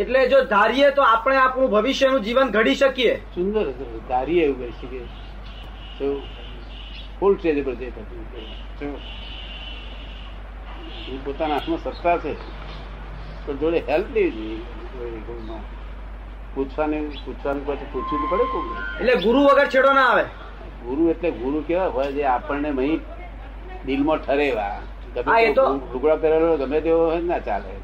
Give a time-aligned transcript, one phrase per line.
[0.00, 3.14] એટલે જો ધારીએ તો આપણે આપણું ભવિષ્યનું જીવન ઘડી શકીએ.
[3.34, 3.64] સુંદર
[4.08, 5.04] ધારીએ એવું કરી શકીએ.
[5.98, 6.06] તો
[7.20, 8.20] ફૂલ સ્ટેજ પર જે થતું
[11.24, 12.32] પોતાના હાથમાં સત્તા છે.
[13.46, 14.58] પણ જોડે હેલ્પ લેવી જોઈએ.
[16.54, 20.24] પૂછવાની પૂછવાનું પછી પૂછવું પડે કોઈ એટલે ગુરુ વગર છેડો ના આવે.
[20.84, 22.96] ગુરુ એટલે ગુરુ કેવા હોય જે આપણને મહી
[23.86, 24.76] દિલમાં ઠરેવા.
[25.14, 25.54] ગમે
[25.92, 27.79] લુગડા પહેરેલો ગમે તેવો હોય ના ચાલે.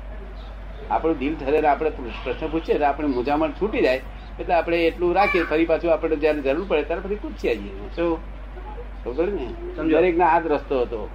[0.91, 4.01] આપણું દિલ ઠરે આપણે પ્રશ્ન પૂછીએ આપણે મૂંઝામણ છૂટી જાય.
[4.41, 7.89] એટલે આપણે એટલું રાખીએ ફરી પાછું આપણે જયારે જરૂર પડે ત્યારે પછી પૂછી આવીએ.
[7.97, 8.19] શું
[9.05, 9.47] ખબર ને.
[9.89, 11.11] દરેક ના આ જ રસ્તો હતો.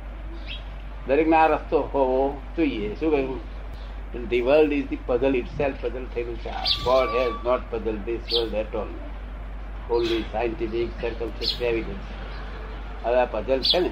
[1.08, 2.96] દરેક ના આ રસ્તો હોવો જોઈએ.
[2.96, 3.52] શું કહ્યું?
[4.30, 6.50] The world is the puzzle itself puzzle થયેલું છે.
[6.84, 8.88] God has not puzzle this world at all
[9.90, 13.90] only scientific circumstance evidence હવે આ પઝલ છે ને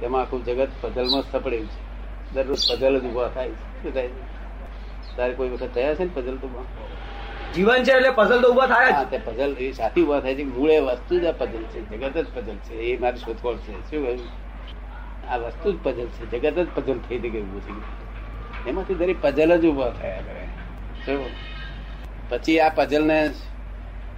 [0.00, 2.34] તેમાં આખું જગત પઝલમાં સપડેલું છે.
[2.34, 3.82] દરરોજ પઝલ જ ઊભા થાય છે.
[3.82, 4.41] શું થાય છે?
[5.16, 6.64] તારે કોઈ વખત થયા છે ને પઝલ તો
[7.54, 10.78] જીવન છે એટલે પઝલ તો ઊભા થાય છે પઝલ એ સાથી ઊભા થાય છે મૂળે
[10.78, 11.96] વસ્તુ જ આ પઝલ છે.
[11.96, 12.74] જગત જ પઝલ છે.
[12.74, 13.90] એ મારી શોધખોળ છે.
[13.90, 14.20] શું કહ્યું?
[15.30, 16.40] આ વસ્તુ જ પઝલ છે.
[16.40, 17.62] જગત જ પઝલ થઈ થઈ ગયું
[18.68, 20.46] એમાંથી દરેક પઝલ જ ઊભા થયા કરે.
[21.06, 21.24] શું?
[22.28, 23.30] પછી આ પઝલ ને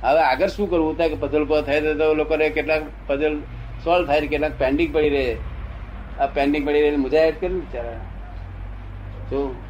[0.02, 0.98] હવે આગળ શું કરવું?
[0.98, 3.40] થાય કે પઝલ ઊભા થાય તો લોકોને કેટલાક પઝલ
[3.84, 5.36] સોલ્વ થાય કેટલાક પેન્ડિંગ પડી રહે.
[6.20, 7.92] આ પેન્ડિંગ પડી રહે મુજાહિદ કરે ને બિચારા.
[9.30, 9.63] શું?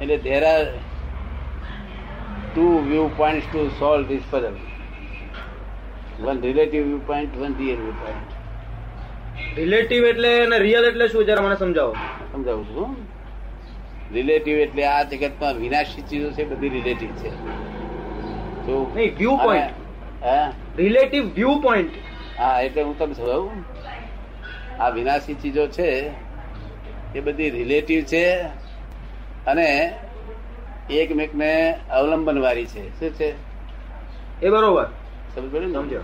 [0.00, 0.66] એટલે there are
[2.46, 4.56] two view point to solve this puzzle
[6.20, 8.30] one relative view point one real view point
[9.56, 11.94] relative એટલે અને રિયલ એટલે શું જરા મને સમજાવો.
[12.32, 12.96] સમજાવું છું
[14.12, 17.30] રિલેટિવ એટલે આ જગતમાં વિનાશી ચીજો છે બધી રિલેટિવ છે.
[18.66, 19.74] તો નહીં વ્યૂ પોઈન્ટ
[20.22, 20.46] હા?
[20.76, 21.94] રિલેટિવ વ્યૂ પોઈન્ટ
[22.38, 23.64] હા એટલે હું તમને સમજાવું.
[24.78, 25.88] આ વિનાશી ચીજો છે
[27.14, 28.24] એ બધી રિલેટિવ છે
[29.46, 29.94] અને
[30.90, 32.98] એકમેકને અવલંબન વાળી છે.
[32.98, 33.34] શું છે?
[34.42, 34.86] એ બરોબર.
[35.34, 35.94] સમજ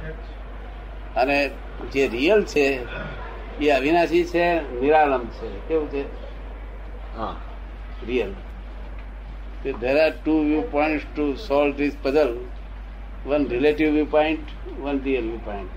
[1.17, 1.51] અને
[1.93, 2.81] જે રિયલ છે
[3.61, 5.49] એ અવિનાશી છે નિરાલંબ છે.
[5.69, 6.05] કેવું છે?
[7.17, 7.35] હા.
[8.07, 8.35] Real.
[9.81, 12.37] There are two view point to solve this puzzle
[13.27, 14.49] one relative view point
[14.79, 15.77] one real view point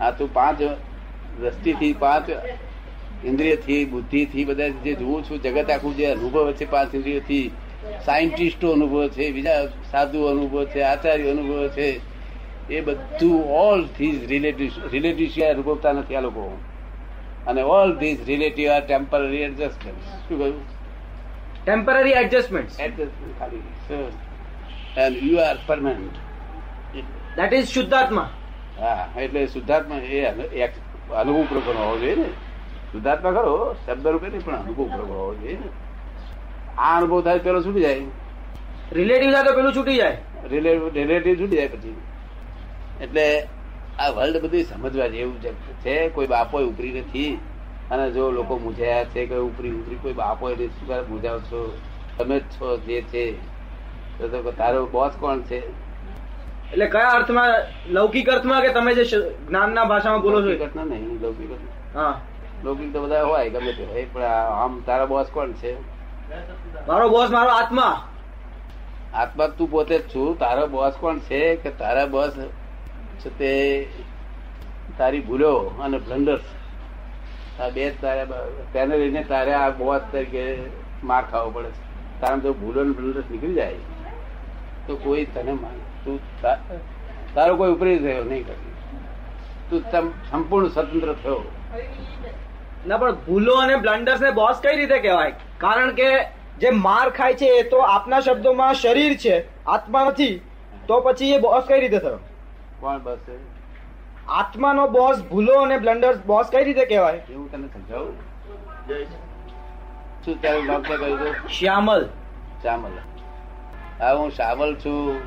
[0.00, 0.62] આ તું પાંચ
[1.40, 2.28] દ્રષ્ટિથી પાંચ
[3.24, 7.50] ઇન્દ્રિયથી બુદ્ધિથી બધા જે જોઉં છું જગત આખું જે અનુભવ છે પાંચ ઇન્દ્રિયોથી
[8.04, 12.00] સાયન્ટિસ્ટો અનુભવ છે બીજા સાધુ અનુભવ છે આચાર્ય અનુભવ છે
[12.70, 16.58] એ બધું ઓલ ધીઝ રિલેટિવ રિલેટિવ અનુભવતા નથી આ લોકો.
[17.46, 20.64] અને all these relative are temporary adjustment શું કહ્યું?
[21.64, 23.62] ટેમ્પરરી એડજસ્ટમેન્ટ એડજસ્ટમેન્ટ ખાલી.
[24.96, 26.16] And you are permanent
[27.36, 28.28] that is શુદ્ધાત્મા.
[28.80, 30.24] હા એટલે શુદ્ધાત્મા એ
[31.14, 32.28] અનુભવ પ્રકરણ હોવો જોઈએ ને.
[32.92, 35.68] શુદ્ધાત્મા ખરો શબ્દ રૂપે નહીં પણ અનુભવ પ્રભાવ હોવો જોઈએ ને.
[36.78, 38.00] આ અનુભવ થાય પેલો છૂટી જાય.
[38.92, 40.16] રિલેટિવ થાય તો પેલું છૂટી જાય.
[40.48, 41.96] રિલેટિવ છૂટી જાય પછી.
[43.00, 43.48] એટલે
[43.98, 45.42] આ વર્લ્ડ બધી સમજવા જેવું
[45.80, 46.08] છે.
[46.08, 47.38] કોઈ બાપો ઉપરી નથી.
[47.90, 51.78] અને જો લોકો મૂંઝાયા છે કે ઉપરી ઉપરી કોઈ બાપો નથી શું મૂંઝાવ છો
[52.18, 53.32] તમે જ છો જે છે.
[54.18, 55.90] તો તારો બોસ કોણ છે?
[56.72, 57.54] એટલે કયા અર્થમાં
[57.88, 59.04] લૌકિક અર્થમાં કે તમે જે
[59.48, 60.84] જ્ઞાનના ભાષામાં બોલો છો?
[60.84, 61.96] નહીં લૌકિક અર્થ.
[61.96, 62.20] હા.
[62.64, 65.80] લૌકિક તો બધા હોય ગમે તે હોય પણ આમ તારા બોસ કોણ છે?
[66.88, 68.08] મારો બોસ મારો આત્મા.
[69.14, 70.38] આત્મા તું પોતે જ છું.
[70.38, 72.32] તારો બોસ કોણ છે કે તારા બોસ
[73.18, 73.86] છે તે
[74.98, 76.40] તારી ભૂલો અને બ્લન્ડર્સ
[77.60, 78.26] આ બે તારે
[78.72, 80.58] તેને લઈને તારે આ બોસ તરીકે
[81.04, 82.20] માર ખાવો પડે છે.
[82.20, 83.74] તારા જો ભૂલો અને બ્લન્ડર્સ નીકળી જાય.
[84.86, 85.56] તો કોઈ તને
[86.42, 86.76] તા-
[87.34, 88.70] તારો કોઈ ઉપરી થયો નહીં કરી
[89.70, 89.80] તું
[90.30, 91.52] સંપૂર્ણ સ્વતંત્ર થયો.
[92.86, 95.32] ના પણ ભૂલો અને બ્લન્ડર્સ ને બોસ કઈ રીતે કહેવાય?
[95.58, 96.10] કારણ કે
[96.58, 100.40] જે માર ખાય છે એ તો આપના શબ્દોમાં શરીર છે આત્મા નથી
[100.88, 102.18] તો પછી એ બોસ કઈ રીતે થયો?
[102.80, 103.18] કોણ બસ
[104.28, 107.14] આત્માનો બોસ ભૂલો અને બ્લન્ડર્સ બોસ કઈ રીતે કહેવાય?
[107.30, 108.16] એવું તને સમજાવું?
[110.24, 112.08] શું તારું નામ શું કહ્યું શ્યામલ.
[112.62, 112.90] શ્યામલ.
[114.00, 115.20] હા હું શ્યામલ છું.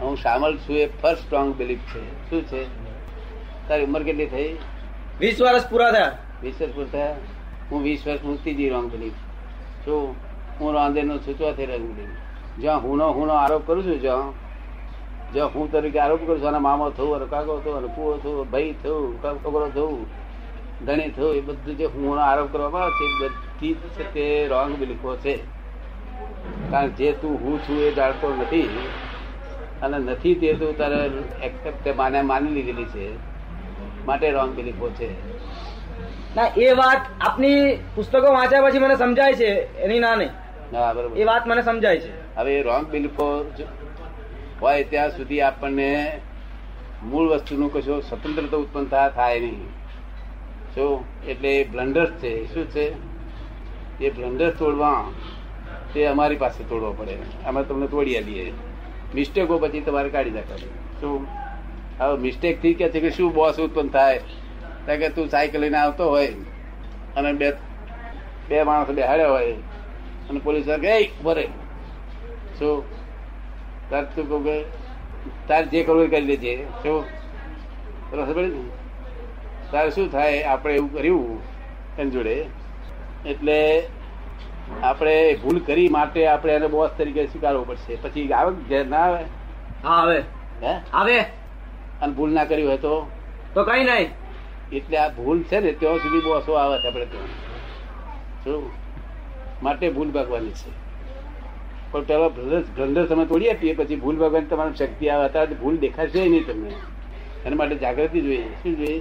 [0.00, 2.30] હું શ્યામલ છું એ ફર્સ્ટ સ્ટ્રોંગ બિલીફ છે.
[2.30, 2.64] શું છે?
[3.68, 4.56] તારી ઉંમર કેટલી થઈ?
[5.20, 6.12] વીસ વર્ષ પૂરા થયા.
[6.42, 7.08] વીસ વર્ષ પૂરતા
[7.70, 8.22] હું વીસ વર્ષ
[8.74, 9.18] રોંગ બિલીફ
[9.84, 10.14] છું.
[10.60, 14.32] હું રાંધે નો છું ચોથી રોંગ બિલીફ જ્યાં હુંનો હુંનો આરોપ કરું છું, જ્યાં
[15.34, 18.50] જ્યાં હું તરીકે આરોપ કરું છું અને મામો થયું અને કાકો થયું અને પુઓ થયું
[18.50, 20.00] ભાઈ થયું કાકો છોકરો થયું
[20.86, 23.28] ધણી થયું એ બધું જે હું આરોપ કરવામાં આવે છે
[23.60, 25.34] બધી તે રોંગ બિલીફો છે.
[26.70, 28.68] કારણ જે તું હું છું એ જાણતો નથી,
[29.82, 31.00] અને નથી તે તું તારે
[31.48, 33.06] એક્સેપ્ટ માને માની લીધેલી છે.
[34.06, 35.10] માટે રોંગ બિલીફો છે.
[36.36, 40.30] ના એ વાત આપની પુસ્તકો વાંચ્યા પછી મને સમજાય છે એની ના નહીં
[41.16, 42.36] એ વાત મને સમજાય છે.
[42.36, 43.44] હવે રોંગ બિલીફો
[44.60, 46.20] હોય ત્યાં સુધી આપણને
[47.02, 49.68] મૂળ વસ્તુનું કશો સ્વતંત્રતા ઉત્પન્ન થાય નહીં.
[50.74, 52.54] શું એટલે બ્લન્ડર્સ છે.
[52.54, 52.92] શું છે?
[54.04, 55.04] એ બ્લન્ડર્સ તોડવા
[55.94, 57.16] તે અમારી પાસે તોડવો પડે.
[57.46, 58.52] અમે તમને તોડી આલીએ
[59.14, 60.70] મિસ્ટેકો પછી તમારે કાઢી નાખવાની.
[61.00, 61.26] શું?
[61.98, 64.20] હવે મિસ્ટેકથી કે છે કે શું બોસ ઉત્પન્ન થાય?
[64.96, 66.26] કે તું સાયકલ લઈને આવતો હોય
[67.16, 67.50] અને બે
[68.48, 69.52] બે માણસો બેહાડ્યા હોય
[70.30, 71.48] અને પોલીસ કે ભરે
[72.58, 72.84] શું?
[73.90, 74.64] તાર તું કહું કે
[75.48, 76.64] તાર જે કરવું કરી દેજે.
[76.82, 77.04] શું?
[79.70, 80.42] તારે શું થાય?
[80.42, 81.40] આપણે એવું કર્યું
[81.98, 82.46] એની જોડે.
[83.26, 83.86] એટલે
[84.82, 87.96] આપણે ભૂલ કરી માટે આપણે એને બોસ તરીકે સ્વીકારવો પડશે.
[87.96, 89.24] પછી આવે ઘેર ના આવે?
[89.84, 90.22] હા આવે.
[90.62, 90.80] હે?
[90.92, 91.20] આવે.
[92.02, 93.10] અને ભૂલ ના કરી હોય તો?
[93.54, 94.19] તો કઈ નહીં.
[94.72, 97.26] એટલે આ ભૂલ છે ને ત્યાં સુધી બોસો આવે છે આપણે ત્યાં
[98.44, 98.70] શું
[99.62, 100.70] માટે ભૂલ ભાગવાની છે.
[101.92, 106.28] પણ પેલા બ્લન્ડર તમે તોડી આપીએ પછી ભૂલ ભાગવાની તમારી શક્તિ આવે અત્યારે ભૂલ દેખાશે
[106.28, 106.70] નહીં તમને.
[107.46, 108.42] એના માટે જાગૃતિ જોઈએ.
[108.42, 109.00] શું જોઈએ?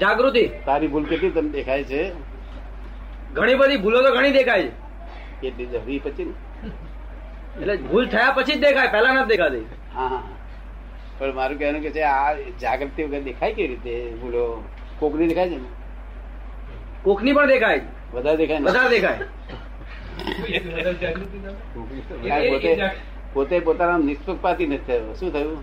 [0.00, 0.50] જાગૃતિ.
[0.66, 2.12] તારી ભૂલ કેટલી તમને દેખાય છે?
[3.32, 4.90] ઘણી બધી ભૂલો તો ઘણી દેખાય છે.
[5.46, 6.32] એટલી જવી પછી ને.
[7.62, 9.66] એટલે ભૂલ થયા પછી જ દેખાય પહેલા નથી દેખાતી.
[9.94, 10.22] હા હા.
[11.20, 13.94] પણ મારું કહેવાનું કે છે આ જાગૃતિ વગર દેખાય કેવી રીતે?
[14.20, 14.44] ભૂલો
[15.00, 15.68] કોકની દેખાય છે ને?
[17.04, 17.80] કોકની પણ દેખાય.
[18.14, 19.18] વધારે દેખાય વધારે દેખાય.
[22.50, 22.70] પોતે
[23.34, 25.12] પોતે પોતાના નિષ્પક્ષપાતી નથી થયો.
[25.20, 25.60] શું થયું?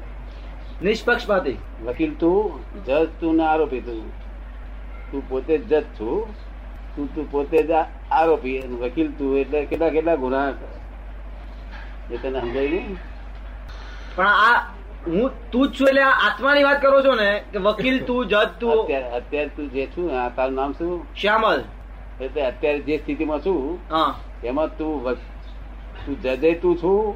[0.81, 1.57] નિષ્પક્ષપાતી.
[1.85, 4.05] વકીલ તું જજ તું ને આરોપી તું.
[5.11, 6.17] તું પોતે જજ છું.
[6.95, 7.71] તું તું પોતે જ
[8.11, 8.57] આરોપી.
[8.85, 10.49] વકીલ તું એટલે કેટલા કેટલા ગુના
[12.11, 12.97] એ તને સમજાય નહીં?
[14.15, 18.21] પણ આ હું તું જ છું એટલે આત્માની વાત કરો છો ને કે વકીલ તું
[18.25, 18.71] જજ તું.
[18.75, 20.05] અત્યારે અત્યારે તું જે છું
[20.35, 20.91] તારું નામ શું?
[21.15, 21.59] શ્યામલ.
[22.19, 24.09] એટલે અત્યારે જે સ્થિતિમાં છું હા.
[24.43, 25.15] એમાં તું
[26.05, 27.15] તું જજે તું છું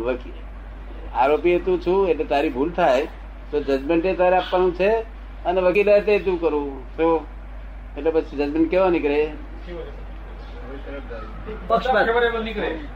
[0.00, 0.38] વકીલ
[1.14, 3.06] આરોપી તું છું એટલે તારી ભૂલ થાય
[3.50, 4.90] તો જજમેન્ટ તારે આપવાનું છે
[5.44, 7.08] અને વકીલ તે તું કરવું તો
[7.96, 9.20] એટલે પછી જજમેન્ટ કેવા નીકળે?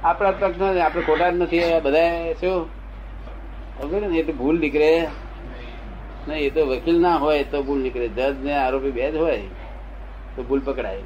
[0.03, 2.59] આપણા પક્ષ આપણે ખોટા જ નથી બધા શું?
[3.81, 4.91] સમજો ને એટલે ભૂલ નીકળે.
[6.29, 8.09] નહીં એ તો વકીલ ના હોય તો ભૂલ નીકળે.
[8.09, 9.41] જજ ને આરોપી બે જ હોય
[10.37, 11.05] તો ભૂલ પકડાય.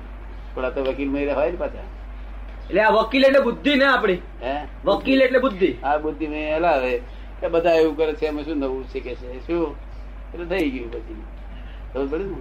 [0.56, 1.88] આ તો વકીલ મહિલા હોય ને પાછા.
[2.68, 4.54] એટલે આ વકીલ એટલે બુદ્ધિ ને આપડી હે?
[4.84, 5.70] વકીલ એટલે બુદ્ધિ.
[5.84, 6.92] આ બુદ્ધિ મેં હલાવે
[7.40, 9.28] કે બધા એવું કરે છે એમાં શું નવું શીખે છે?
[9.46, 9.76] શું?
[10.34, 11.22] એટલે થઈ ગયું પછી.
[11.92, 12.36] ખબર પડે ને?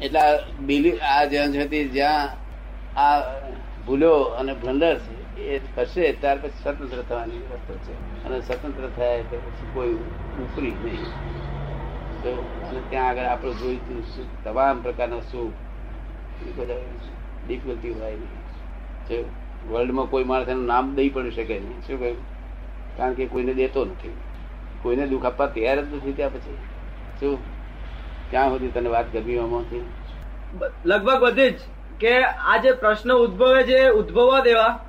[0.00, 1.52] એટલે આ બિલી આ જ્યાં
[1.92, 2.28] જ્યાં
[2.96, 3.22] આ
[3.86, 8.24] ભૂલો અને બ્લન્ડર છે એ થશે ત્યાર પછી સ્વતંત્ર થવાની રસ્તો છે.
[8.24, 9.94] અને સ્વતંત્ર થાય એટલે પછી કોઈ
[10.42, 11.04] ઉપરી નહીં.
[12.22, 12.30] તો
[12.70, 14.04] અને ત્યાં આગળ આપણે જોઈતું
[14.44, 15.52] તમામ પ્રકારના સુખ
[16.48, 16.74] એ બધા
[17.46, 18.40] ડિફિકલ્ટી હોય નહીં.
[19.70, 21.80] વર્લ્ડમાં કોઈ માણસ એનું નામ દઈ પણ શકે નહીં.
[21.86, 22.16] શું કહ્યું?
[22.96, 24.14] કારણ કે કોઈને દેતો નથી.
[24.82, 26.56] કોઈને દુઃખ આપવા તૈયાર જ નથી ત્યાં પછી.
[27.20, 27.38] શું?
[28.30, 29.84] ક્યાં સુધી તને વાત ગમી આમાંથી
[30.86, 31.58] લગભગ બધી જ
[32.00, 34.84] કે આ જે પ્રશ્ન ઉદ્ભવે છે ઉદ્ભવવા દેવા.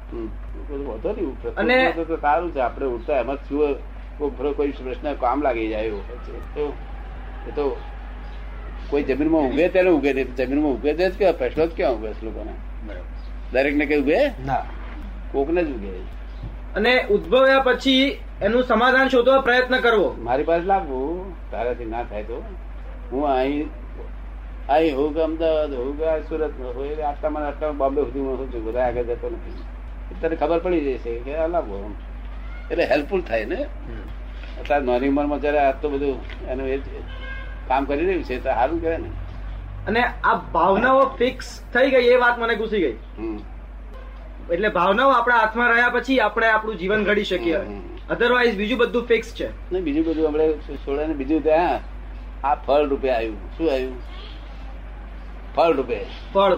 [0.87, 1.31] વાંધો નહીં.
[1.41, 6.03] પ્રશ્ન તો સારું છે આપણે ઉઠતા એમાં શું કોઈ પ્રશ્ન કામ લાગી જાય એવું.
[6.55, 6.63] તો
[7.47, 7.65] એ તો
[8.89, 10.35] કોઈ જમીનમાં ઉગે ત્યારે ઉગે નહીં.
[10.35, 12.53] જમીનમાં ઉગે છે જ કે પ્રશ્નો જ ક્યાં ઉગે છે લોકોને.
[13.53, 14.63] દરેક ને કઈ ઉગે ના.
[15.31, 15.91] કોકને જ ઉગે
[16.75, 20.07] અને ઉદ્ભવ્યા પછી એનું સમાધાન શોધવા પ્રયત્ન કરવો.
[20.19, 21.07] મારી પાસે લાગવું
[21.51, 22.37] તારાથી ના થાય તો.
[23.11, 23.69] હું અહીં
[24.69, 28.83] અહીં હોઉં કે અમદાવાદ હોઉં કે સુરત હોય આટલામાં આટલા બોમ્બે સુધી હું છું બધા
[28.83, 29.55] આગળ જતો નથી.
[30.21, 31.47] તને ખબર પડી જશે કે આ
[32.71, 33.59] એટલે હેલ્પફુલ થાય ને?
[34.61, 36.77] અત્યારે નાની ઉંમરમાં જયારે આ તો બધું એનું એ
[37.67, 39.09] કામ કરી રહ્યું છે તો સારું કહેવાય ને.
[39.87, 42.97] અને આ ભાવનાઓ ફિક્સ થઈ ગઈ એ વાત મને ઘૂસી ગઈ.
[44.51, 47.59] એટલે ભાવનાઓ આપણા હાથમાં રહ્યા પછી આપણે આપણું જીવન ઘડી શકીએ.
[48.09, 49.49] અધરવાઇઝ બીજું બધું ફિક્સ છે.
[49.71, 50.53] ને બીજું બધું આપણે
[50.85, 51.79] છોડે ને બીજું ત્યાં
[52.47, 53.37] આ ફળ રૂપે આવ્યું.
[53.57, 53.97] શું આવ્યું?
[55.55, 55.99] ફળ રૂપે.
[56.33, 56.53] ફળ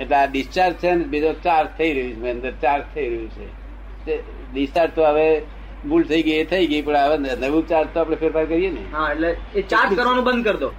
[0.00, 3.46] એટલે આ ડિસ્ચાર્જ છે ને બીજો ચાર્જ થઈ રહ્યું છે અંદર ચાર્જ થઈ રહ્યું છે.
[4.06, 4.14] તે
[4.52, 5.28] ડિસ્ચાર્જ તો હવે
[5.84, 8.84] ભૂલ થઈ ગઈ એ થઈ ગઈ પણ હવે નવું ચાર્જ તો આપણે ફેરફાર કરીએ ને.
[8.92, 10.70] હા એટલે એ ચાર્જ કરવાનું બંધ કરી દો.